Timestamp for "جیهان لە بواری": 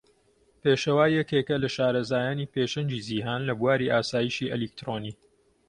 3.07-3.91